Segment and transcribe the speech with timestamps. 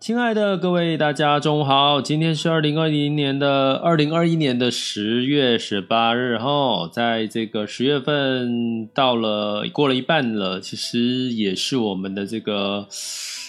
[0.00, 2.00] 亲爱的各位，大家中午好！
[2.00, 12.88] 今天是二零二零年的二零二一年的十月十八日，哈，在这个十月份到了，过了一半了，其实也是我们的这个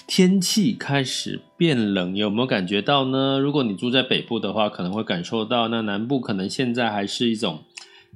[0.06, 3.39] 天气开始变冷，有没有感觉到呢？
[3.39, 7.59] 如果你住在北部的话，可能会感受到；那南部可能现在还是一种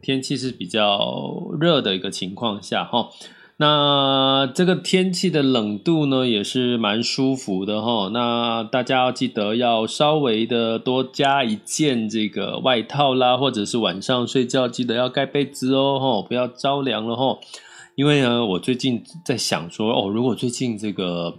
[0.02, 3.08] 天气是比较热的一个情况下，哈。
[3.58, 8.10] 那这个天气的冷度呢，也是蛮舒服的哈。
[8.14, 17.38] 那大家要记得要稍微的多加一件这个外套啦，或者是晚上睡觉记得要盖被子哦，齁，不要着凉了哈。
[17.96, 21.34] 因为呢，我最近在想说，哦，如果最近这个。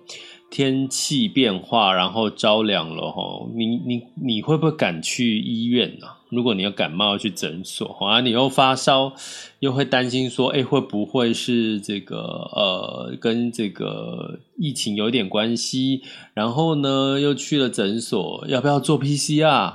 [0.49, 3.21] 天气变化，然后着凉了哈，
[3.57, 6.07] 你你你会不会赶去医院呢？
[6.29, 9.13] 如果你要感冒要去诊所，啊，你又发烧，
[9.61, 12.17] 又会担心说，哎，会不会是这个
[12.53, 16.03] 呃，跟这个疫情有点关系？
[16.35, 19.73] 然后呢，又去了诊所，要不要做 PCR？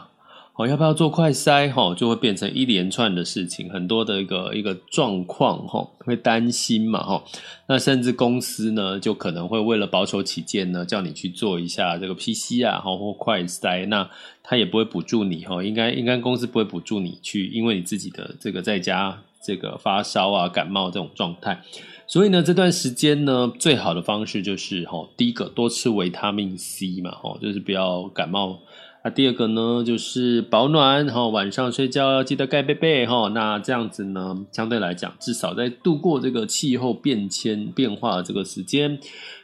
[0.61, 1.71] 哦，要不要做快筛？
[1.71, 7.23] 哈，就会变成一连串的事情，很多的一个一个状况，哈，会担心嘛，哈。
[7.67, 13.87] 那甚至公司呢，就可能会为了保守起见呢，叫你去做一下这个 PCR，哈，或快筛。
[13.87, 14.07] 那
[14.43, 21.63] 他也不会补助你，哈，应该应该公司不会补助你去，因为你自己的这个在家这个发烧啊、感冒这种状态。
[22.05, 28.59] 所以呢，这段时间呢，最好的方式就是，哈，第一个多吃维他命 C 嘛，哈，就是不要感冒。
[29.03, 33.29] 那第二个呢，就是保暖哈，晚上睡觉要记得盖被被哈。
[33.29, 38.99] 那这样子呢，相对来讲，至少在度过这个气候变迁变化的这个时间，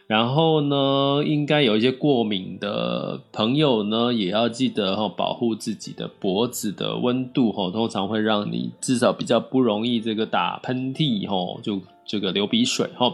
[0.06, 13.12] 然后呢，应该有一些过敏的朋友呢，也要记得哈，保护自己的脖子的温度哈，通常会让你至少比较不容易这个打喷嚏哈，就这个流鼻水哈。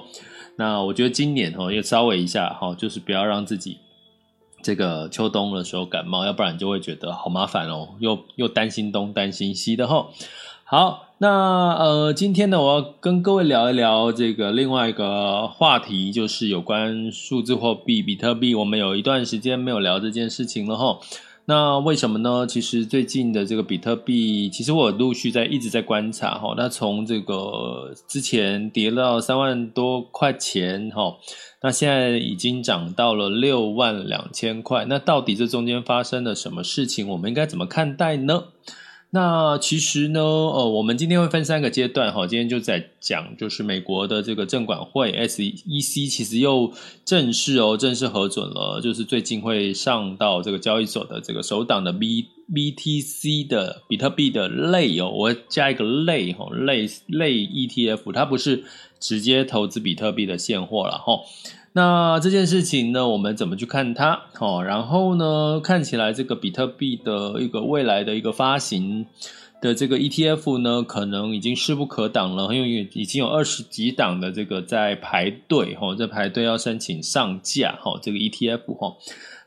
[0.57, 3.77] 那我觉得今年哈，要稍微一下哈，就是不要让自己。
[4.63, 10.11] 这个秋冬的时候感冒，要不然就会觉得好麻烦哦，又又担心东担心西的吼。
[10.63, 18.55] 好，那呃，今天呢，我要跟各位聊一聊这个另外一个话题，就是有关数字货币比特币。
[18.55, 21.01] 我们有一段时间没有聊这件事情了吼。
[21.45, 22.47] 那为什么呢？
[22.47, 26.53] 其实最近的这个比特币，其实我陆续在一直在观察哈。
[26.55, 31.17] 那从这个之前跌到三万多块钱哈，
[31.63, 34.85] 那现在已经涨到了六万两千块。
[34.89, 37.07] 那到底这中间发生了什么事情？
[37.07, 38.43] 我们应该怎么看待呢？
[39.11, 42.25] 那其实呢，呃，我们今天会分三个阶段哈。
[42.25, 46.73] 今天就在讲，就是美国的这个证管会 SEC 其实又
[47.05, 58.63] 正式哦，正式核准了，就是最近会上到这个交易所的这个首档的 B BTC 的比特币的类哦，我加一个类哈，类类 ETF，它不是
[59.03, 61.19] 直接投资比特币的现货了哈。
[61.73, 64.21] 那这件事情呢，我们怎么去看它？
[64.39, 69.07] 哦，然后呢，看起来这个比特币的一个未来的一个发行
[69.59, 78.95] 的这个 ETF 呢，可能已经势不可挡了，因为已经有二十几档的这个在排队，哈，在排队要申请上架，哈，这个 ETF，哈。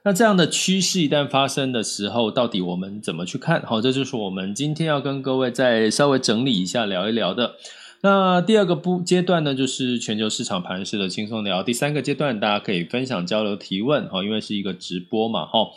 [0.03, 3.63] 那这样的趋势一旦发生的时候，到底我们怎么去看？
[3.63, 7.55] 好，这就是我们今天要跟各位再稍微整理一下，聊一聊的。
[8.07, 11.61] 那第二个步阶段呢，就是全球市场盘势的轻松聊。
[11.65, 15.71] 第三个阶段，大家可以分享、交流、提问，哈，因为是一个直播嘛，哈。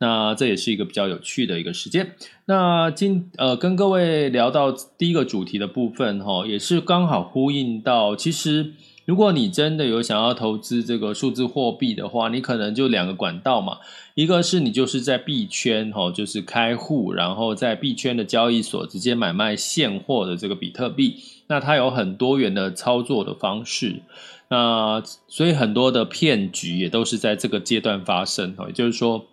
[0.00, 2.16] 那这也是一个比较有趣的一个时间。
[2.46, 8.72] 那今呃，跟各位聊到第一个主题的部分，哈，也是刚好呼应到，其实
[9.04, 13.78] 如果你真的有想要投资这个数字货币的话，你可能就两个管道嘛。
[14.16, 21.14] 一个是你就是在币圈，哈，就是开户，然后在币圈的交易所直接买卖现货的这个比特币。
[21.48, 24.02] 那它有很多元的操作的方式，
[24.48, 29.26] 那所以很多的骗局也都是在这个阶段发生哦，也就是说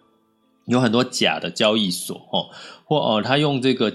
[0.66, 2.50] 有很多假的交易所哦，
[2.86, 3.94] 或哦他用这个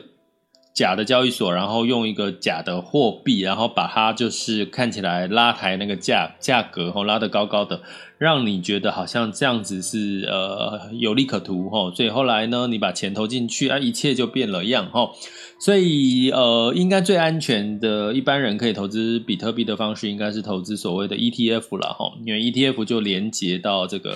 [0.79, 7.81] 假的交易所，然后用一个假的货币，然后把它就是看起来拉抬那个价价格，吼拉得高高的，
[8.17, 15.11] 让你觉得好像这样子是呃有利可图，吼，所以后来呢，你把钱投进去啊，一切就变了样，吼，
[15.59, 24.13] 所以呃，应该最安全的一般人可以投资比特币的方式，应该是投资所谓的 ETF 了，吼，因为 ETF 就连接到这个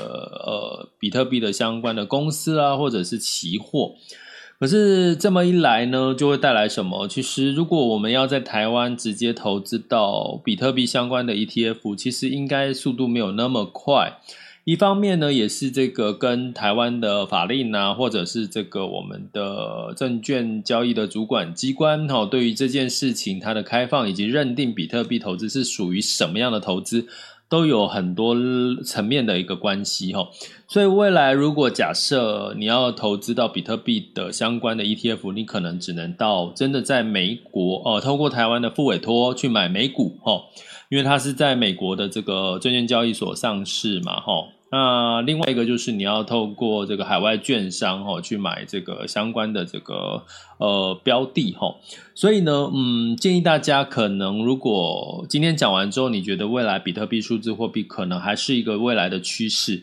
[0.47, 3.97] 呃比特币的相关的公司啊，或者是期货。
[4.63, 7.09] 可是这么一来呢，就会带来什么？
[7.09, 14.21] 其实，如果我们要在台湾直接投资到比特币相关的 ETF，其实应该速度没有那么快。
[14.63, 27.09] 一方面呢，也是这个跟台湾的法令啊，或者是这个我们的证券交易的主管机关，哈，对于这件事情它的开放以及认定比特币投资是属于什么样的投资。
[27.53, 28.35] 都有很多
[28.83, 30.27] 层面的一个关系哈，
[30.67, 40.41] 所以未来如果假设你要投资到比特币的相关的 ETF，你可能只能到真的在美国哦，透过台湾的副委托去买美股哈，
[40.89, 44.33] 因为它是在美国的这个证券交易所上市嘛哈。
[44.75, 50.25] 那另外一个就是你要透过这个海外券商哈去买这个相关的这个
[50.59, 51.77] 呃标的哈，
[52.15, 59.83] 所以呢，嗯，建议大家可能如果今天讲完之后，你觉得未来比特币数字货币可能还是一个未来的趋势，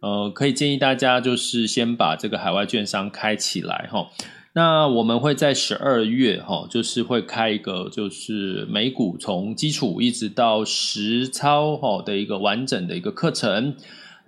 [0.00, 4.10] 呃，可以建议大家就是先把这个海外券商开起来哈。
[4.52, 13.74] 那我们会在十二月哈，就是会开一个就是美股从基础一直到实操哈的一个完整的一个课程。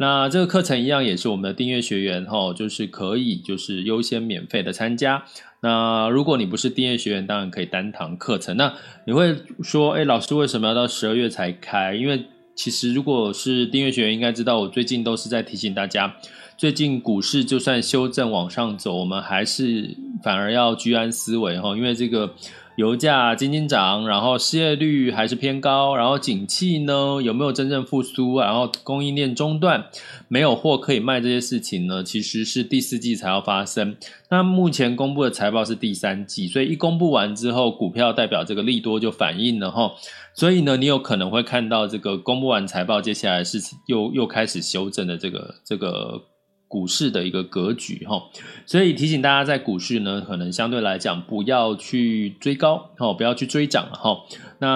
[0.00, 5.25] 那这个课程一样也是我们的订阅学员哈，就是可以就是优先免费的参加。
[5.61, 8.56] 那如果你不是订阅学员，当然可以单堂课程。
[8.56, 8.73] 那
[9.06, 11.95] 你会说，哎，老师为什么要到十二月才开？
[11.95, 12.25] 因为
[12.55, 16.15] 其实如果是订阅学员，应该知道我最近都是在提醒大家，
[16.56, 22.33] 最近股市就算修正往上走，我们还是反而要居安思危哈，因为这个。
[22.79, 28.39] 油价斤斤涨，然后失业率还是偏高，然后景气呢有没有真正复苏？
[28.39, 29.87] 然后供应链中断，
[30.29, 33.97] 没有货可以卖，这些事情呢其实是第四季才要发生。
[34.31, 39.91] 那目前公布的财报是第三季，所以一公布完之后，股票代表这个利多就反应了哈。
[40.33, 46.23] 所以呢，你有可能会看到这个公布完财报，接下来是又又开始修正的这个这个。
[46.69, 48.23] 股市的一个格局哈，
[48.67, 54.19] 所以提醒大家在股市呢，可能相对来讲不要去追高哈，不要去追涨哈。
[54.59, 54.69] 那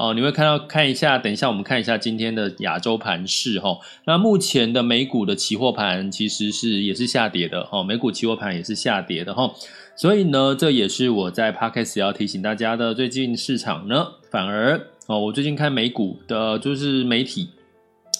[0.00, 3.78] 哦，你会看到看一下，等一下我们看一下今天的亚洲盘势哈。
[4.06, 9.52] 那目前的美股的期货盘其实是也是下跌的哈，美股期货盘也是下跌的哈。
[9.96, 17.50] 所以呢，这也是我在 Podcast 要提醒大家的，最近市场呢反而哦，我最近看美股的就是媒体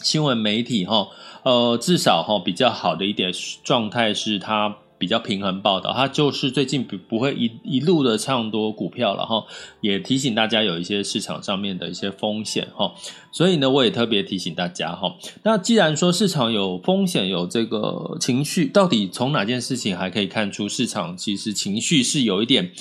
[0.04, 1.08] 新闻媒体哈。
[1.42, 3.30] 呃，至少哈比较好的一点
[3.62, 9.44] 状态是它比较平衡报道，它就是最近不不会一一路的唱多股票了哈，
[9.82, 12.94] 也提醒大家有一些市场上面的一些风险哈，
[13.30, 22.72] 所以呢，我也特别提醒大家哈，那既然说市场有风险有这个情绪，到底从哪件事情还可以看出市场其实情绪是有一点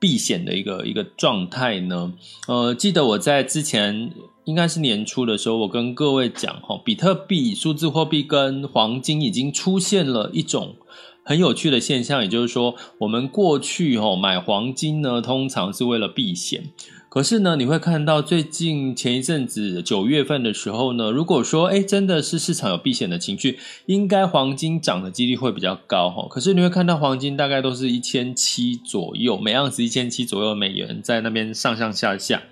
[0.00, 2.12] 避险的一个一个状态呢？
[2.48, 4.10] 呃，记得我在之前。
[4.50, 10.74] 应该是年初的时候，我跟各位讲哈，比特币、数字货币跟黄金已经出现了一种
[11.22, 16.64] 很有趣的现象，也就是说，我们过去哈买黄金呢，通常是为了避险。
[17.08, 26.26] 可是呢，你会看到最近前一阵子九月份的时候呢，如果说诶真的是市场有避险的情绪，应该黄金涨的几率会比较高哈。
[26.28, 32.42] 可是你会看到黄金大概都是一千七左右，每盎司一千七左右美元在那边上上下下。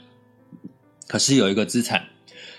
[1.09, 2.09] 可是有一个资产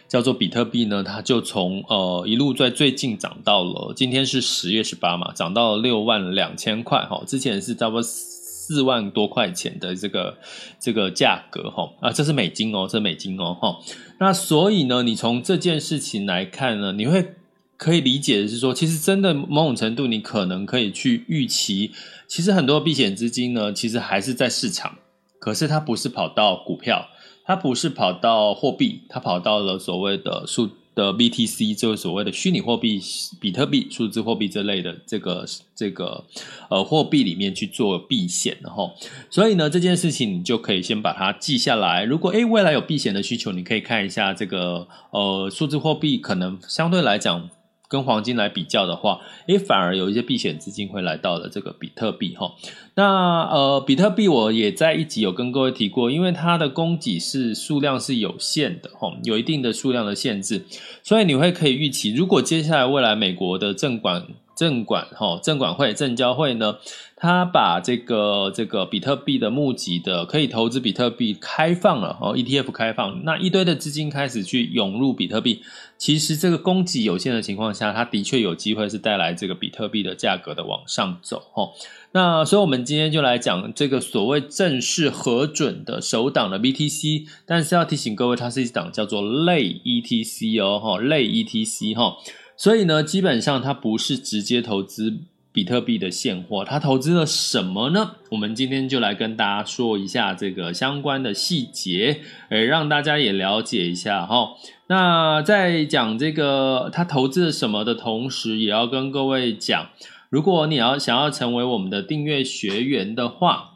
[0.07, 10.37] 叫做比特币呢，它就从呃一路在最近涨到了，今天是十月十八嘛，涨到了六万两千块哈，之前是差不多四万多块钱的这个
[10.79, 13.77] 这个价格哈啊，这是美金哦，这是美金哦哈。
[14.19, 17.35] 那所以呢，你从这件事情来看呢，你会
[17.77, 21.91] 可以理解的是说，其实真的某种程度，你可能可以去预期，
[22.27, 24.97] 其实很多避险资金呢，其实还是在市场，
[25.39, 27.09] 可是它不是跑到股票。
[27.49, 33.01] 它不是跑到货币，它跑到了所谓的数的 BTC，就是所谓的虚拟货币、
[33.41, 35.43] 比特币、数字货币这类的这个
[35.75, 36.23] 这个
[36.69, 38.91] 呃货币里面去做避险，然后，
[39.31, 42.03] 所以呢，这件事情你就可以先把它记下来。
[42.03, 47.49] 如果诶未来有避险的需求，你可以看一下这个呃数字货币，可能相对来讲。
[47.89, 52.53] 跟黄金来比较的话，诶，反而有一些避险资金会来到了这个比特币哈。
[52.93, 60.63] 那呃，比特币我也在一集有跟各位提过，因为它的供给是数量是有限的哈，有一定的数量的限制，
[61.01, 66.75] 所以你会可以预期，如果接下来未来美国的证管证管哈证管会证交会呢，
[67.21, 75.61] 他把这个这个比特币的募集的可以投资比特币开放了哦，ETF 开放，那一堆的资金开始去涌入比特币。
[75.97, 81.71] 其实这个供给有限的情况下，它的确有机会是带来这个比特币的价格的往上走哦。
[82.13, 92.15] 那所以，我们今天就来讲这个所谓正式核准的首档的 BTC，但是要提醒各位，它是一档叫做类 ETC 哦，哈，类 ETC 哈。
[92.55, 95.17] 所以呢，基本上它不是直接投资。
[95.51, 98.11] 比特币的现货，他投资了什么呢？
[98.31, 104.49] 我们今天就来跟大家说一下这个相关的细节，诶，让大家也了解一下哈。
[104.87, 109.89] 那在讲这个他投资了什么的同时，也要跟各位讲，
[110.29, 113.68] 如果你要想要成为我们的订阅学员的话。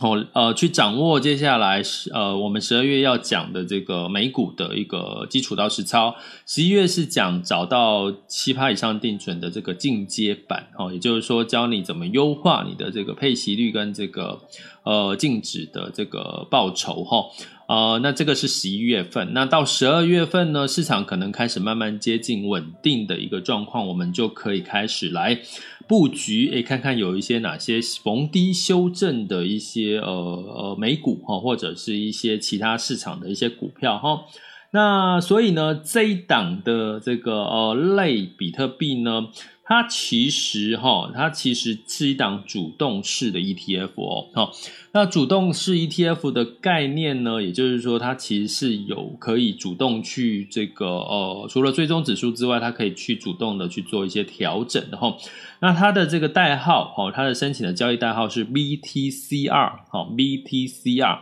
[0.00, 14.40] 哦，呃，去掌握接下来是呃，我们十二月要讲的这个美股的一个基础到实操，十一月是讲找到七趴以上定存的这个进阶版，哦，也就是说教你怎么优化你的这个配息率跟这个
[14.84, 17.26] 呃净值的这个报酬，哈、
[17.68, 25.38] 呃，那这个是十一月份，那到十二月份呢，市场可能开始慢慢接近稳定的一个状况，我们就可以开始来。
[25.86, 34.24] 布局，诶，看看有一些哪些逢低修正的一些呃呃美股哈，或者是一些其他市场的一些股票哈。
[34.72, 39.28] 那所以呢，这一档的这个呃类比特币呢。
[39.72, 44.26] 它其实哈，它其实是一档主动式的 ETF 哦。
[44.34, 44.52] 好，
[44.92, 55.16] 那主动式 ETF 的概念呢，也就是说，它其实是有可以主动去这个呃，除了追踪指数之外，它可以去主动的去做一些调整的哈。
[55.60, 61.18] 那它的这个代号哦，它的申请的交易代号是 BTCR 好，BTCR，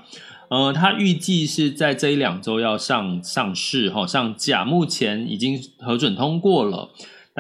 [0.49, 6.91] 呃，它预计是在这一两周要上上市哈，上架，目前已经核准通过了。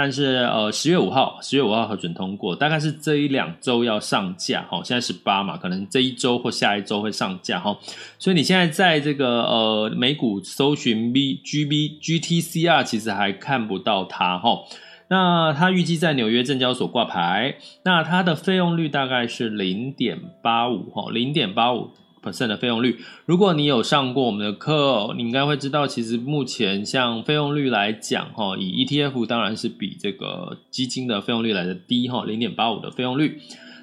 [0.02, 4.80] 但是呃，十月五号，十月五号核准通过，大概是这一两周要上架哈。
[4.82, 7.76] 现在十八嘛，可能这一周或下一周会上架哈。
[8.18, 14.60] 所以你现在在这个呃美股搜寻 B G B G T C R，其实还看不到它哈。
[15.08, 21.90] 那它预计在纽约证交所挂牌，那它的费用率大概是零点八五哈，零点八五。
[22.22, 33.40] Percent 的费用率，如果你有上过我们的课，你应该会知道，其实目前像费用率来讲，哈，以 ETF 当然是比这个基金的费用率来的低，哈，零点八五的费用率。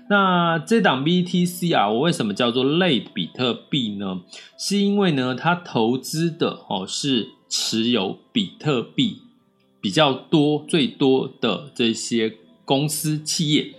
[0.09, 4.21] 那这档 BTC 啊，我为什么叫做类比特币呢？
[4.57, 9.21] 是因为呢，它投资的哦是持有比特币
[9.81, 13.73] 比较多、最多的这些公司企业，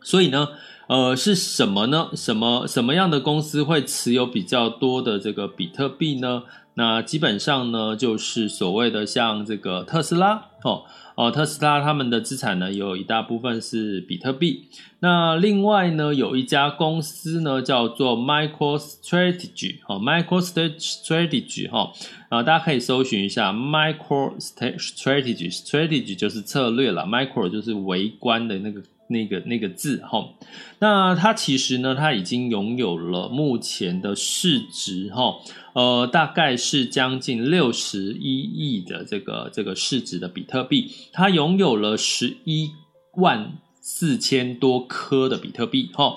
[0.00, 0.48] 所以呢。
[0.86, 2.10] 呃，是什么呢？
[2.14, 6.42] 什么什么样的公司会持有比较多的这个比特币呢？
[6.74, 10.82] 那基本上呢，就是所谓的像这个特斯拉哦
[11.14, 14.64] 哦，特斯拉他们的资产呢，有一大部分是比特币。
[14.98, 21.92] 那另外呢，有一家公司呢，叫做 MicroStrategy 哦，MicroStrategy 哈
[22.28, 28.82] 啊，大家可以搜寻一下 MicroStrategy，Strategy 就是策略了，Micro 就是微观的那个。
[29.08, 30.30] 那个那个字哈，
[30.78, 35.36] 那它其实呢，它已经拥有了目前的市值哈，
[35.74, 42.70] 呃，大概是将近六十一亿的这个这个市值的比特币，它拥有了十一
[43.16, 46.16] 万四千多颗的比特币哈，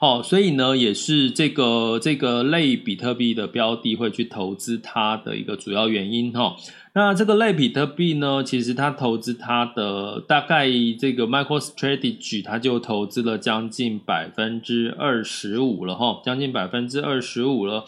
[0.00, 6.54] 哦，所以呢，也是这个这个类比特币的标的会去投资它的一个主要原因哈。
[6.94, 17.84] 那这个类比特币呢，其实它投资它的大概这个 MicroStrategy，它就投资了将近百分之二十五了哈，将近百分之二十五了。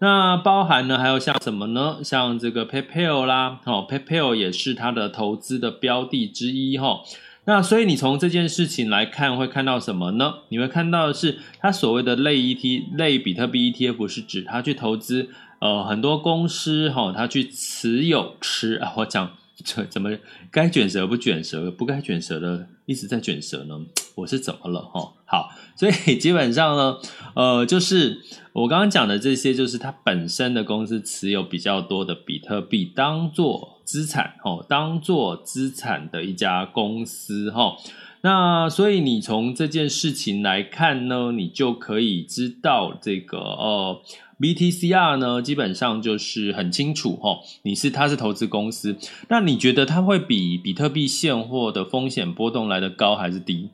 [0.00, 1.98] 那包含呢，还有像什么呢？
[2.02, 7.00] 像这个 PayPal 啦，哦，PayPal 也是它的投资的标的之一哈。
[7.46, 10.34] 那所以你从这件事情来看，会看到什么呢？
[10.48, 15.28] 你会看到的是，它所谓的类 ET 类比特币 ETF 是指它去投资。
[15.60, 19.30] 呃，很多公司哈，他去持有吃啊，我讲
[19.64, 20.10] 这 怎么
[20.50, 23.80] 该卷舌不卷舌，不该卷舌的一直在卷舌呢？
[24.16, 25.14] 我是怎么了哈？
[25.24, 26.98] 好，所以基本上呢，
[27.34, 28.20] 呃，就是
[28.52, 37.76] 我刚刚讲的这些，就是它本身的公司持有比较多的比特币当做资产哦，当做资产的一家公司哈。
[38.22, 44.02] 那所以你从这件事情来看呢，你就可以知道这个呃。
[44.40, 48.96] BTCR 呢，基本上就是很清楚哈，你是它是投资公司，
[49.28, 53.70] 那你觉得它会比比特币现货的风险波动来得高还是低？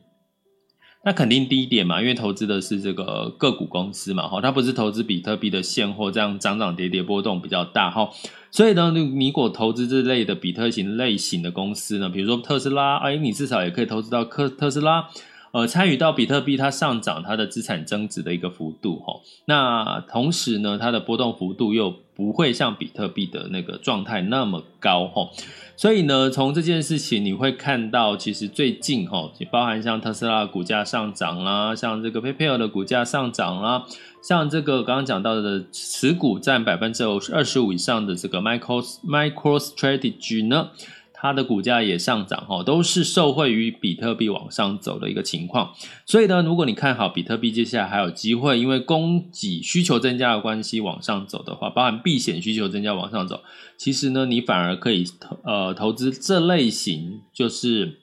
[1.03, 8.11] 那肯定低一点嘛，因为投资的是这个个股公司嘛，哈，它不是投资比特币的现货，这样涨涨跌跌波动比较大哈。
[8.51, 15.07] 所以呢，你如果投资这类的比特型类型的公司呢，比如说特斯拉，哎，你至少也可以投资到特特斯拉。
[15.51, 19.19] 呃参与到比特币它上涨，它的资产增值的一个幅度哈。
[19.45, 25.29] 那同时呢，它的波动幅度又不会像比特币的那个状态那么高哈。
[25.75, 33.85] 所以呢，从这件事情你会看到，其实最近哈，也包含像特斯拉股价上涨啦，像这个 PayPal 的股价上涨啦。
[34.21, 40.69] 像这个刚刚讲到的持股占百分之二十五以上的这个 Micro MicroStrategy 呢，
[41.21, 45.71] 它的股价也上涨哈，都是受惠于比特币往上走的一个情况。
[46.07, 53.41] 所以呢，如果你看好比特币接下来还有机会，因为供给需求增加的关系往上走的话，包含避险需求增加往上走，
[53.77, 58.00] 其实呢，你反而可以投呃投资这类型就是。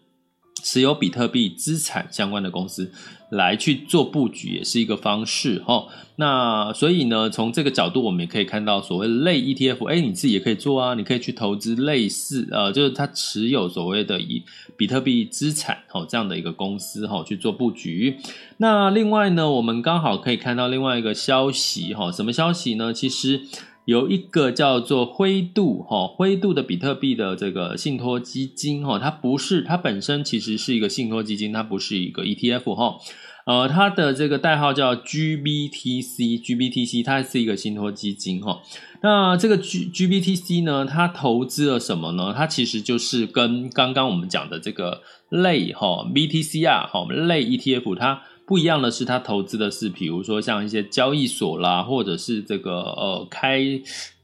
[0.63, 2.91] 持有比特币资产相关的公司
[3.31, 5.87] 来去做布局，也是一个方式哈。
[6.17, 10.95] 那所以呢，从这个角度，我们也可以看到所谓类 ETF，哎，你自己也可以做啊。
[10.95, 14.43] 你可以去投资类似呃，就是它持有所谓的以
[14.77, 18.19] 比特币资产哈这样的一个公司哈去做布局。
[18.57, 22.93] 那另外呢，我们刚好可以看到另外一个消息哈，什么消息呢？
[22.93, 23.43] 其实。
[23.89, 32.99] 有一个叫做灰度哈，灰度的比特币的这个信托基金哈，它不是，它本身其实是一个信托基金，它不是一个 ETF 哈，
[33.47, 38.61] 呃，它的这个代号叫 GBTC，GBTC，它是一个信托基金哈。
[39.03, 42.35] 那这个 G GBTC 呢，它投资了什么呢？
[42.37, 48.21] 它其实就是跟刚刚我们讲的这个类哈 BTC 啊，哈类 ETF 它。
[48.49, 53.61] 不一样的是，他投资的是，比如说像一些交易所啦，或者是这个呃开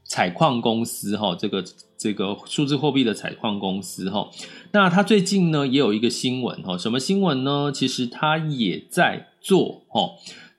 [0.03, 1.63] 采矿公司哈，这个
[1.95, 4.27] 这个数字货币的采矿公司哈。
[4.71, 7.71] 那他最近呢也有一个新闻哈，什么新闻呢？
[7.71, 10.09] 其实他也在做哈，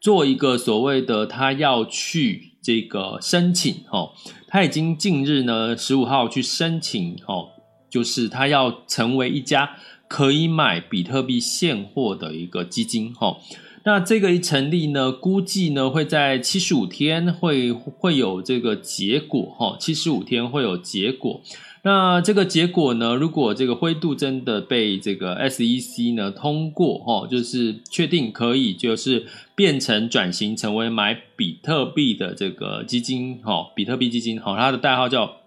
[0.00, 4.12] 做一个所谓的他要去这个申请哈，
[4.46, 7.48] 他已经近日呢十五号去申请哈，
[7.90, 9.76] 就是他要成为一家。
[10.08, 13.38] 可以买比特币现货的一个基金哈，
[13.84, 21.40] 那这个一成立呢，估计呢会在七十五天会会有这个结果哈，七十五天会有结果。
[21.82, 35.38] 那这个结果呢，如果这个灰度真的被这个 SEC 呢通过哈，就是确定可以就是变成转型成为买比特币的这个基金哈，比特币基金哈，它的代号叫。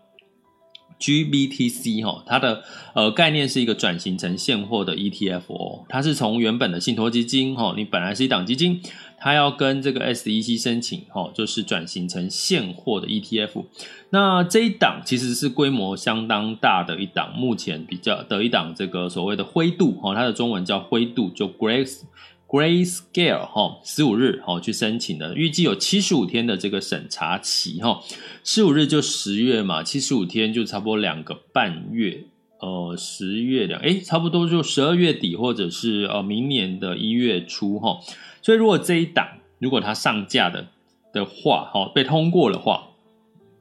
[1.00, 8.82] GBTC 哈，它的呃概念是一个转型成现货的 ETF 哦，它是从原本的信托基金哈，你本来是一档基金，
[9.18, 13.66] 它要跟这个 SEC 申请哈，就是转型成现货的 ETF。
[14.10, 22.02] 那这一档其实是规模相当大的一档，目前比较的一档这个所谓的灰度哈，它的中文叫灰度，就 Grace。
[22.50, 28.02] Grayscale 哈，十五日哈去申请的，预计有七十五天的这个审查期哈，
[28.44, 32.24] 十五日就十月嘛，七十五天就差不多两个半月，
[32.60, 38.00] 呃，十月两，诶，差不多就十二月底或者是呃明年的一月初哈，
[38.42, 39.28] 所以如果这一档
[39.60, 40.68] 如果它上架的
[41.14, 42.88] 的话哈，被通过的话，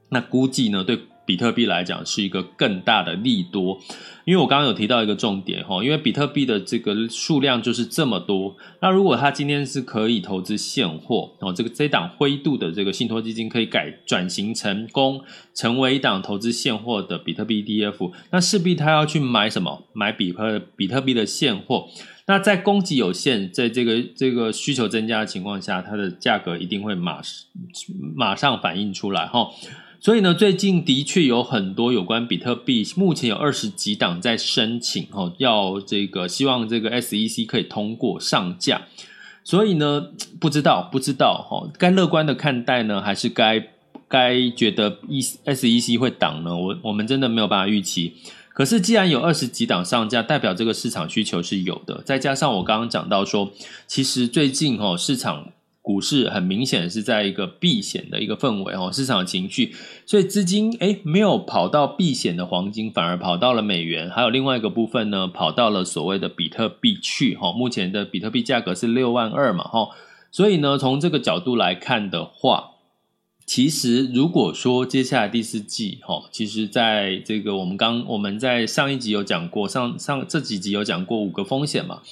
[0.08, 0.98] 那估计呢对。
[1.28, 3.78] 比特币来讲是一个更大的利多，
[4.24, 15.20] 因为我刚刚有提到一个重点哈，因为比特币的这个数量就是这么多，那如果它今天是可以投资现货哦，这个这档灰度的这个信托基金可以改转型成功，
[15.54, 19.84] 成为一档投资现货的比特币 ETF，那势必它要去买什么？
[19.92, 21.88] 买比特比特币的现货，
[22.26, 27.20] 那在供给有限，在这个这个需求增加的情况下，它的价格一定会马
[28.16, 29.50] 马上反映出来哈。
[30.00, 38.82] 所以呢，最近的确有很多有关比特币，目前有二十几档在申请哦，要这个希望这个 SEC 可以通过上架。
[39.42, 43.66] 所以呢，不知道不知道哈，该乐观的看待呢，还是该
[44.06, 46.56] 该觉得 E SEC 会挡呢？
[46.56, 48.14] 我我们真的没有办法预期。
[48.54, 52.02] 可是既然有二十几档上架，代表这个市场需求是有的。
[52.04, 53.50] 再加上我刚刚讲到说，
[53.88, 55.48] 其实最近哦市场。
[55.88, 59.74] 股市很明显是在一个避险的一个氛围哦，市场情绪，
[60.04, 67.50] 所以资金诶没有跑到避险的黄金，反而跑到了美元，还有另外一个部分呢，跑到了所谓的比特币去哈。
[67.52, 69.88] 目前的比特币价格是六万二嘛哈，
[70.30, 72.72] 所以呢，从这个角度来看的话，
[73.46, 82.02] 其实如果说接下来第四季哈，其实在这个我们刚我们在上一集有讲过，上上这几集有讲过五个风险嘛。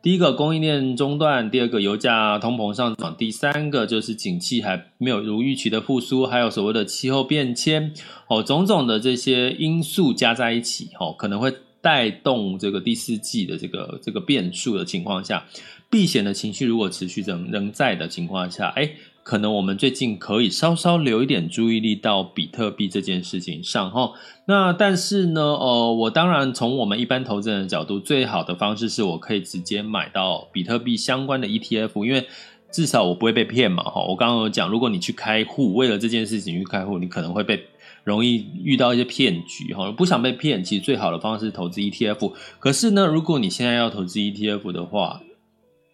[0.00, 7.92] 第一个供应链中断，第二个油价通膨上涨，第三个就是景气还没有如预期的复苏，还有所谓的气候变迁，
[8.28, 15.44] 哦，种种的这些因素加在一起，哦，可能会带动这个第四季的这个这个变数的情况下，
[15.90, 18.90] 避险的情绪如果持续仍仍在的情况下，哎。
[19.28, 24.12] 可能我们最近可以稍稍留一点注意力到比特币这件事情上哈。
[24.46, 32.26] 那但是呢，呃，我当然从我们一般投资人的角度，最好的方式是我可以直接买到比特币相关的 ETF，因为
[32.72, 34.02] 至少我不会被骗嘛哈。
[34.08, 37.62] 我刚刚有讲，如果你去开户，为了这件事情去开户，你可能会被。
[38.04, 42.32] 容易遇到一些骗局哈，不想被骗，其实最好的方式投资 ETF。
[42.58, 45.20] 可是呢，如果你现在要投资 ETF 的话，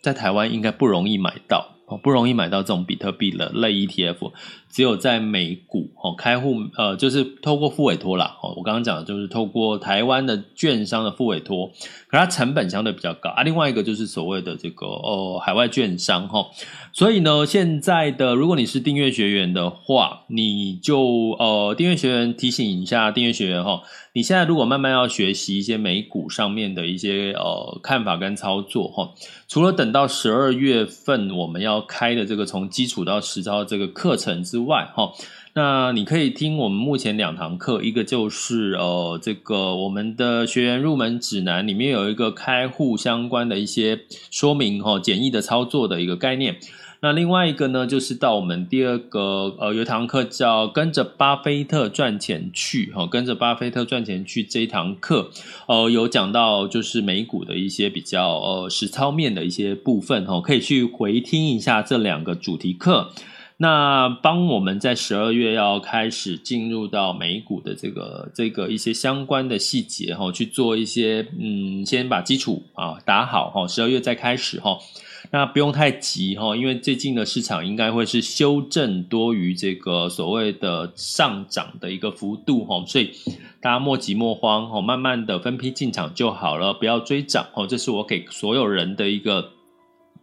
[0.00, 1.73] 在台湾应该不容易买到。
[1.86, 4.32] 哦，不容易买到这种比特币的类 ETF，
[4.70, 8.38] 只有在美股哦开户，呃，就是透过付委托啦。
[8.42, 11.70] 哦，我刚刚讲的就是透过台湾的券商的付委托，
[12.08, 13.42] 可它成本相对比较高啊。
[13.42, 16.46] 另外一个就是所谓的这个哦海外券商哈。
[16.92, 23.82] 所以呢，现在的如果你是订阅学员的话，你就呃订阅学员提醒一下订阅学员哈。
[24.16, 29.10] 你现在如果慢慢要学习一些美股上面的一些呃看法跟操作哈，
[29.48, 35.12] 除了等到十二月份我们要要开的这个从基础到实操这个课程之外哈，
[35.54, 46.58] 那你可以听我们目前两堂课，一个就是呃这个我们的学员入门指南里面有一个开户相关的一些说明哈，简易的操作的一个概念。
[47.04, 55.30] 那另外一个呢，就是到我们第二个呃，有一堂课叫跟着巴菲特赚钱去哈，跟着巴菲特赚钱去这一堂课，
[55.68, 63.10] 呃，有讲到就是美股的一些比较呃实操面的一些部分哈，可以去回听一下这两个主题课。
[63.58, 74.78] 那帮我们在十二月要开始进入到美股的这个这个一些相关的细节哈，去做一些嗯，先把基础啊打好哈，十二月再开始哈。
[75.34, 83.10] 那不用太急哈，因为最近的市场应该会是修正多于这个所谓的上涨的一个幅度哈，所以
[83.60, 87.66] 大家莫急莫慌哈，慢慢的分批进场就好了，不要追涨哦。
[87.66, 89.50] 这是我给所有人的一个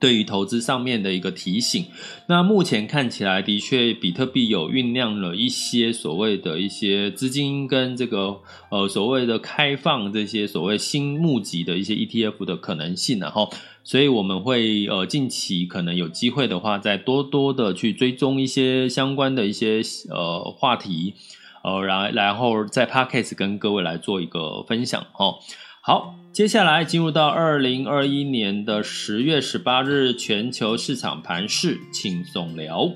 [0.02, 1.86] 对于投资上面的一个提醒。
[2.28, 13.50] 那目前看起来的确，比特币有酝酿了一些所谓的一些资金跟这个呃所谓的开放这些所谓新募集的一些 ETF 的可能性然后。
[13.84, 21.16] 所以我们会呃近期可能有机会的话，再多多的去追踪一些相关的一些呃话题，
[21.64, 25.40] 呃，然然后在 Podcast 跟各位来做一个分享哦。
[25.84, 32.91] 好，接下来进入到二零二一年的十月十八日全球市场盘势轻松聊。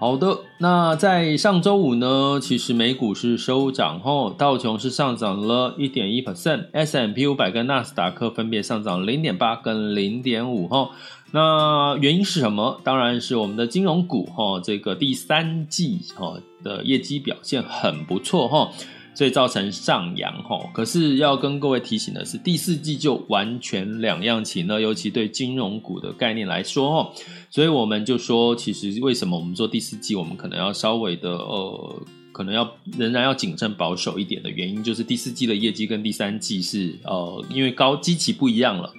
[0.00, 10.88] 好的，那在上周五呢，其实美股是收涨后，道琼是上涨了一点一 percent，S&P 五百跟纳斯达克分别上涨零点八跟零点五哈。
[11.32, 12.80] 那原因是什么？
[12.82, 18.70] 当然是我们的金融股哈，这个第三季哈的业绩表现很不错哈。
[19.14, 27.12] 所以造成上扬哈，可是要跟各位提醒的是，第四季就完全两样情了，尤其对金融股的概念来说哦，
[27.50, 38.90] 所以我们就说，其实为什么我们做第四季我们可能要稍微的呃，可能要仍然要谨慎保守一点的原因，就是第四季的业绩跟第三季是呃，因为高基期不一样了，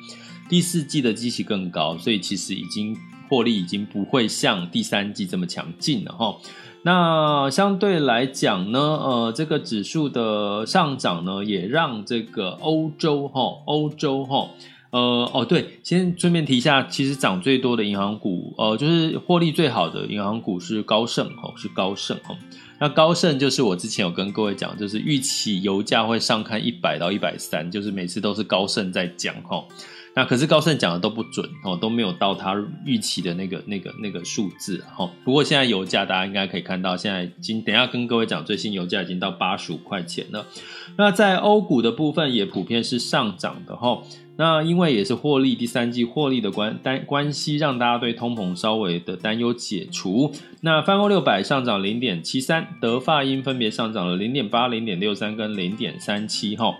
[0.48, 2.96] 第四季的基期更高，所以其实已经
[3.28, 6.38] 获利已经不会像第三季这么强劲了哈。
[6.86, 14.50] 那相对来讲呢，呃，这个指数的上涨呢，也让这个欧洲哈，欧洲哈，
[14.90, 22.36] 呃，哦，对，先顺便提一下，其实涨最多的银行股，呃，就是获利最好的银行股是高盛哈，是高盛哈。
[22.80, 29.64] 那高盛就是我之前有跟各位讲，就是预期油价会上看一百到一百三，就是每次都是高盛在讲哈。
[30.16, 35.10] 那可是高盛讲的都不准哦，都没有到他预期的那个、那个、那个数字哈。
[35.24, 40.46] 不过现在油价大家应该可以看到，现在已经等下跟各位讲最新油价已经到八十五块钱了。
[40.98, 44.04] 那在欧股的部分也普遍是上涨的哈。
[44.36, 50.32] 那因为也是获利第三季获利的关单关系，让大家对通膨稍微的担忧解除。
[50.62, 56.76] 那泛欧六百上涨零点七三，德法英分别上涨了零点八、零点六三跟零点三七哈。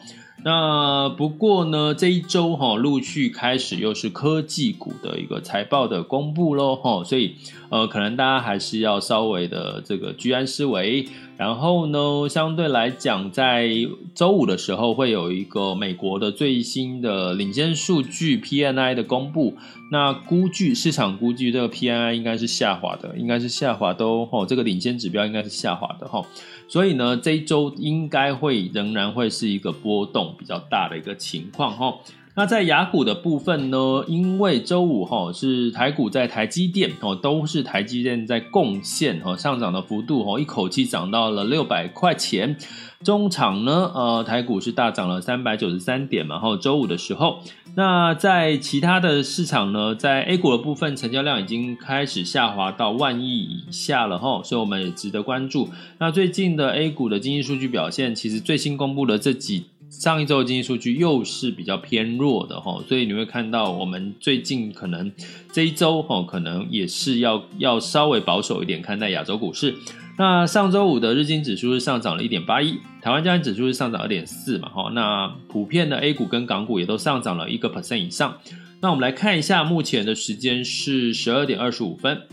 [0.46, 7.36] 那不过呢，这一周哈，陆续开始又是科技股的一个财报的公布喽哈，所以
[7.70, 11.08] 呃，可能大家还是要稍微的这个居安思危。
[11.36, 13.70] 然后呢，相对来讲，在
[14.14, 19.56] 周五的时候会有一个美国的最新的领先数据 P N I 的公布。
[19.92, 26.24] 那估计市场估计这个 P N I 应该是下滑的，应该是下滑都哦，这个领先指标应该是下滑的哈。
[26.68, 31.96] 所以呢，这一周应该会仍然会是一个波动比较大的一个情况哈。
[32.36, 42.58] 那在雅股的部分呢，因为周五哈是台股在台积电哦，都是台积电在贡献哈上涨的幅度哈，一口气涨到了六百块钱。
[43.04, 47.42] 中场呢，呃，台股是大涨了三百九十三点嘛，然后周五的时候，
[47.76, 55.70] 那在其他的市场呢，在 A 股的部分，成交量已经开始下滑到万亿以下了哈，所以我们也值得关注。
[56.00, 59.66] 那最近的 A 股的经济数据表现，其实最新公布的这几
[60.00, 65.10] 上一周的经济数据又是比较偏弱的哈，所以你会看到我们最近可能
[65.52, 69.76] 这一周哈，可能也是要要稍微保守一点看待亚洲股市。
[70.18, 78.38] 那上周五的日经指数是上涨了一点八一，台湾加权指数是上涨二点四嘛，哈，那普遍的 A 股跟港股也都上涨了一个 percent 以上。
[78.82, 82.24] 那我们来看一下，目前的时间是十二点二十五分。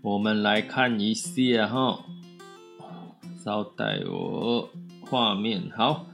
[0.00, 2.04] 我们来看一下哈，
[3.44, 4.70] 稍待我
[5.10, 6.06] 画面好。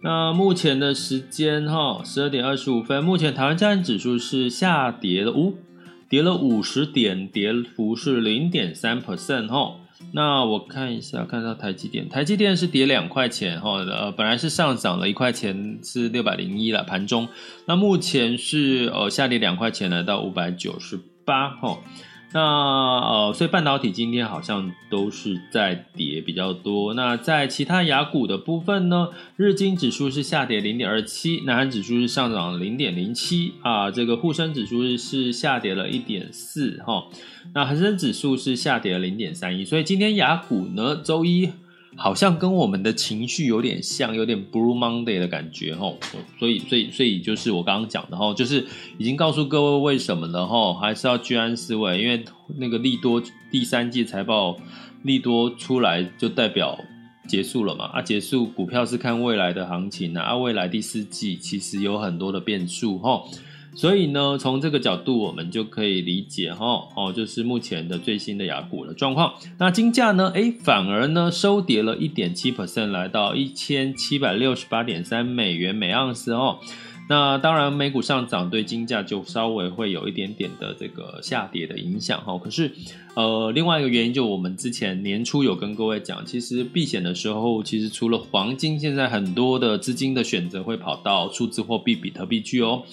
[0.00, 5.58] 那目前的时间哈，十二点二十五分，目前台湾加权指数是下跌了五。
[6.06, 9.76] 跌了五十点，跌幅是零点三 percent 哈。
[10.12, 17.26] 那我看一下，看到台积电，台积电是跌两块钱哈，呃，本来是上涨了一块钱，是六百零一了盘中。
[17.66, 21.78] 那目前是呃下跌两块钱，来到五百九十八哈。
[22.34, 26.92] 那呃，所以半导体今天好像都是在跌比较多。
[26.94, 37.04] 那在其他雅股的部分呢，日经指数是下跌零点二七，南韩指数是上涨零点零七啊，这个沪深指数是下跌了一点四哈，
[37.54, 39.64] 那恒生指数是下跌了零点三一。
[39.64, 41.50] 所以今天雅股呢，周一。
[41.96, 45.94] 好像跟我们的情绪有点像，有点 Blue Monday 的感觉齁，
[46.38, 48.66] 所以，所以，所以就是我刚刚讲的齁，就是
[48.98, 52.24] 已经告诉各位为什么了齁，还是要居安思危，因为
[52.56, 54.56] 那个利多第三季财报
[55.02, 56.78] 利多出来就代表
[57.28, 63.22] 结束了嘛，啊，结束股票是看未来的行情啊，未来第四季其实有很多的变数齁。
[63.74, 69.34] 所以呢，从这个角度，我们就可以理解哈，哦，就是目前的最新的亚股的状况。
[69.58, 76.58] 那金价呢，诶，反而呢收跌了一点七 percent，来到一千七百六十八点三美元每盎司哦。
[77.06, 82.38] 那当然，美股上涨对金价就稍微会有一点点的这个下跌的影响哈。
[82.38, 82.72] 可是，
[83.14, 92.84] 呃，另外一个原因就我们之前年初有跟各位讲，其实避险的时候，其实除了黄金，现在很多的资金的选择会跑到数字货币比特币去哦。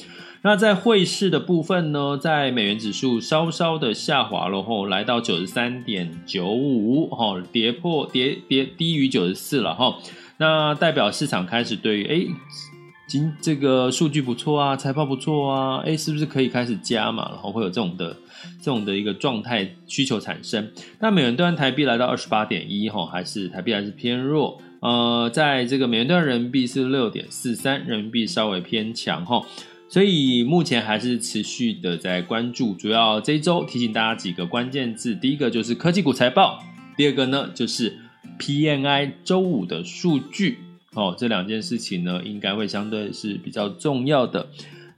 [0.43, 9.99] 那在汇市的部分呢，在美元指数稍稍的下滑了后，来到九十三点九五，哈，跌破跌跌低于九十四了哈。
[10.37, 12.25] 那代表市场开始对于哎，
[13.07, 17.29] 今这个数据不错啊，财报不错啊，哎，是不是可以开始加码？
[17.29, 18.17] 然后会有这种的
[18.59, 20.71] 这种的一个状态需求产生。
[20.99, 24.59] 那美元兑台币来到二十八点一，哈，还是台币还是偏弱。
[24.79, 29.45] 呃，在这个美元兑人民币是六点四三，人民币稍微偏强，哈。
[29.91, 36.63] 所以目前还是持续的在关注，主要这一周提醒大家几个关键字，第一个就是科技股财报，
[36.95, 37.97] 第二个呢就是
[38.39, 40.59] P N I 周五的数据，
[40.93, 44.47] 哦，这两件事情呢应该会相对是比较重要的。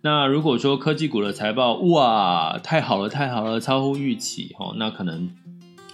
[0.01, 5.31] 那如果说科技股的财报哇太好了太好了，超乎预期，哦，那可能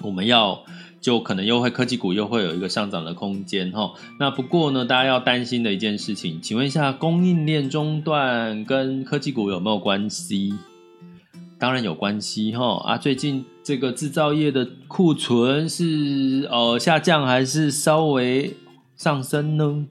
[0.02, 0.66] 我们要。
[1.02, 3.94] 就可能又会科技股又会有一个上涨的空间哈。
[4.20, 10.54] 那不过呢，大家要担心的一件事情，请问一下，供应链中断跟科技股有没有关系？
[11.58, 12.82] 当然有关系哈。
[12.86, 18.56] 啊，最近这个制造业的库存是呃下降还是稍微
[18.96, 19.86] 上升呢？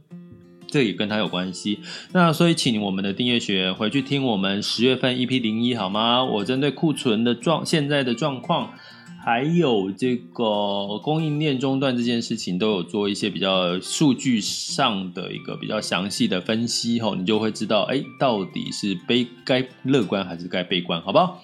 [0.71, 1.79] 这也跟它有关系。
[2.12, 6.23] 那所以请我们的订阅学员回去听我们十月份 EP 零一好吗？
[6.23, 8.73] 我针对库存的状现在的状况。
[9.20, 21.42] 还有这个供应链中断这件事情，都有做一些比较数据上的一个比较详细的分析吼，你就会知道，哎，到底是悲该乐观还是该悲观，好不好？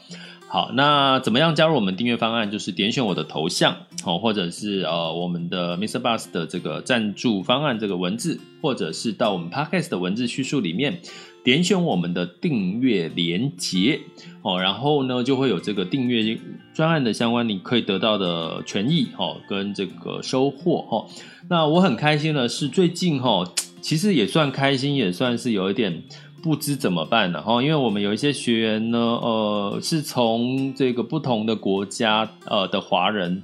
[0.49, 2.51] 好，那怎么样加入我们订阅方案？
[2.51, 6.01] 就是点选我的头像，哦，或者是呃我们的 Mr.
[6.01, 11.01] Bus 的这个赞助方案这个文字，或者是到我们 Podcast 的文字叙述里面。
[11.45, 14.01] 点选我们的订阅连接
[14.43, 16.39] 哦，然后呢就会有这个订阅
[16.75, 21.07] 专案的相关你可以得到的权益哦，跟这个收获哦。
[21.51, 23.47] 那我很开心的是最近哈，
[23.83, 26.03] 其实也算开心，也算是有一点
[26.43, 33.43] 不知怎么办了哈，因为我们有一些学员呢，呃，是从这个不同的国家呃的华人。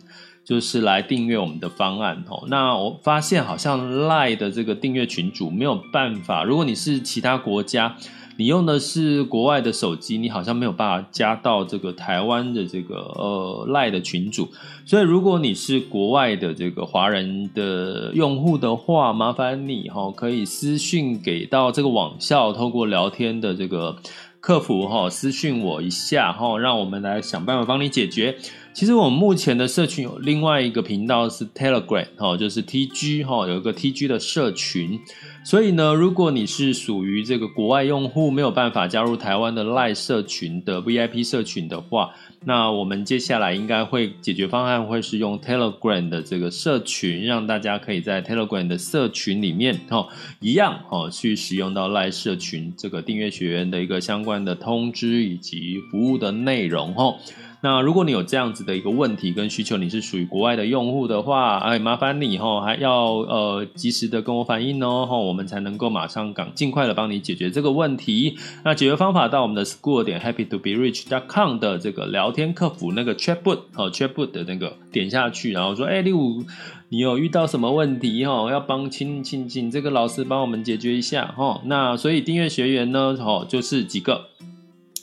[0.50, 2.42] 就是来订阅我们的方案哦。
[2.48, 6.42] 那我发现好像 Line 的这个订阅群组没有办法。
[6.42, 7.94] 如果你是其他国家，
[8.36, 14.48] 你用的是国外的手机，你好像没有办法加到这个台湾的这个呃 Line 的群组。
[14.84, 23.98] 所以如果你是国外的这个华人的用户的话，麻烦你哈可以私讯给到这个网校，透过聊天的这个
[24.40, 28.36] 客服哈私讯我一下哈，让我们来想办法帮你解决。
[28.72, 34.98] 其实我们目前的社群有另外一个频道是 Telegram 哈，就是 TG 哈，有一个 TG 的社群。
[35.42, 42.10] 所以呢，如果你是属于这个国外用户，没有办法加入台湾的 LINE 社群的 VIP 社群的话，
[42.44, 50.06] 那我们接下来应该会解决方案会是用 Telegram 的这个社群，让大家可以在 Telegram 的社群里面哈，
[50.40, 57.16] 一样哈，去使用到 LINE 社群这个订阅学员的一个相关的通知以及服务的内容哈。
[57.62, 68.38] 那如果你有这样子的一个问题跟需求，你是属于国外的用户的话，哎，麻烦你哈，还要呃及时的跟我反映哦，哈，我们才能够马上赶尽快的帮你解决这个问题。
[68.64, 76.42] 那解决方法到我们的 school 点 happy to be rich dot com 的这个聊天客服那个 chatbot 哦 chatbot 的那个点下去，然后说，哎，六五，
[76.88, 78.50] 你有遇到什么问题哈？
[78.50, 81.60] 要帮请请请这个老师帮我们解决一下哈。
[81.66, 84.28] 那所以订阅学员呢，哦，就是几个。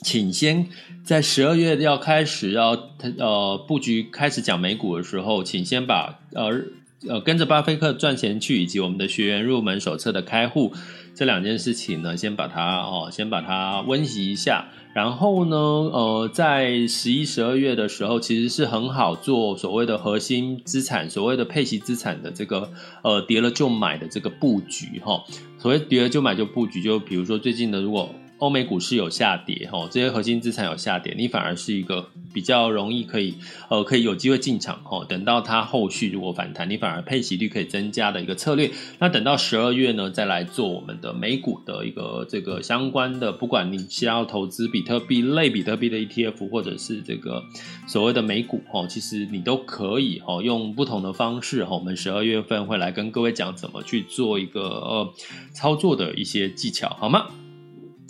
[0.02, 0.68] 请先
[1.04, 6.62] 在十二月要开始要呃布局开始讲美股的时候，请先把呃
[7.08, 10.72] 呃跟着巴菲特赚钱去以及我们的学员入门手册的开户
[11.14, 14.68] 这两件事情呢，先把它哦先把它温习一下。
[14.94, 22.70] 然后呢呃在十一十二月的时候，其实是很好做所谓的核心资产，所谓的配息资产的这个
[23.02, 25.24] 呃跌了就买的这个布局哈。
[25.58, 28.14] 所谓跌了就买就布局，就比如说最近的如果。
[28.38, 33.34] 欧美股市有下跌，哈，这些核心资产有下跌，你反而是一个比较容易可以，
[33.68, 38.70] 呃，可以有机会进场，哦，等到它后续如果反弹，你反而配息率可以增加的一个策略。
[39.00, 47.42] 那等到十二月呢，再来做我们的美股的一个这个相关的，不管你是要投资比特币类比特币的 ETF，或者是这个
[47.88, 55.12] 所谓的美股，哈，其实你都可以，哈，用不同的方式，哈，我们十二月份会来跟各位讲怎么去做一个呃
[55.52, 57.26] 操作的一些技巧，好吗？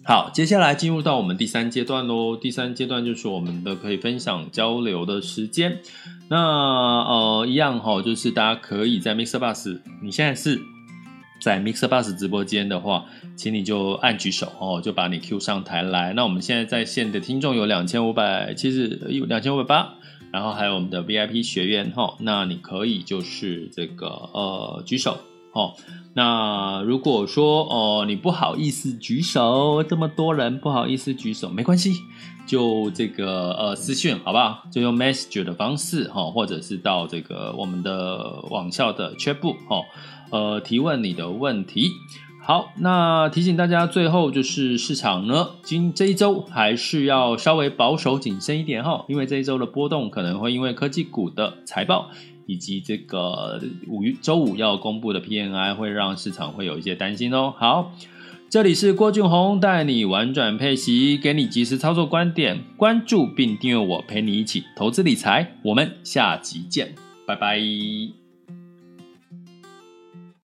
[0.09, 2.35] 好，接下来进入到我们第三阶段喽。
[2.35, 5.81] 第三阶段就是我们的可以分享交流的时间。
[6.31, 10.59] 那呃，一样哈，就是大家可以在 Mixer Bus，你现在是
[11.43, 13.05] 在 Mixer Bus 直播间的话，
[13.37, 16.15] 请你就按举手哦，就把你 Q 上台来。
[16.15, 19.95] 那我们现在在线的听众有两千五百七十，有两千五百八，
[20.33, 25.19] 然后还有我们的 VIP 学员哈，那你可以就是这个呃举手。
[25.53, 25.75] 哦，
[26.15, 31.95] 那如果说哦，你不好意思举手，这么多人不好意思举手，没关系，
[32.47, 34.65] 就这个呃私讯好不好？
[34.71, 39.83] 就用 message 的方式哈，或者是到这个我们的网校的 chatbook 哈，
[40.31, 41.91] 呃提问你的问题。
[42.45, 52.11] 好，那提醒大家，最后就是市场呢，今这一周还是要稍微保守谨慎一点哈，因为这一周的波动可能会因为科技股的财报。
[52.49, 57.53] 以及这个五周五要公布的 PNI 会让市场会有一些担心哦。
[57.59, 57.93] 好，
[58.49, 65.59] 这里是郭俊宏带你玩转配息，给你及时操作观点，关注并订阅我，陪你一起投资理财。
[65.63, 66.95] 我们下集见，
[67.27, 68.18] 拜拜。